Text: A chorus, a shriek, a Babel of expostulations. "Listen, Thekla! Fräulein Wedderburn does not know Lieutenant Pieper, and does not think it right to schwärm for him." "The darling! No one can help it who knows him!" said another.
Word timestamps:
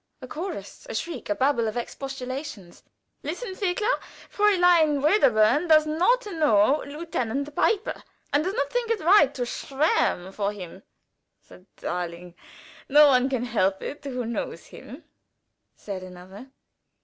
A 0.19 0.27
chorus, 0.27 0.87
a 0.89 0.95
shriek, 0.95 1.29
a 1.29 1.35
Babel 1.35 1.67
of 1.67 1.77
expostulations. 1.77 2.81
"Listen, 3.21 3.53
Thekla! 3.53 3.99
Fräulein 4.33 4.99
Wedderburn 4.99 5.67
does 5.67 5.85
not 5.85 6.25
know 6.25 6.83
Lieutenant 6.87 7.55
Pieper, 7.55 8.01
and 8.33 8.43
does 8.43 8.55
not 8.55 8.71
think 8.71 8.89
it 8.89 8.99
right 8.99 9.31
to 9.35 9.43
schwärm 9.43 10.33
for 10.33 10.53
him." 10.53 10.81
"The 11.47 11.67
darling! 11.77 12.33
No 12.89 13.09
one 13.09 13.29
can 13.29 13.43
help 13.43 13.83
it 13.83 14.03
who 14.03 14.25
knows 14.25 14.65
him!" 14.69 15.03
said 15.75 16.01
another. 16.01 16.49